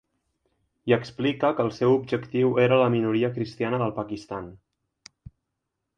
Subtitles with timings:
[0.89, 4.53] Hi explica que el seu objectiu era la minoria cristiana del Pakistan.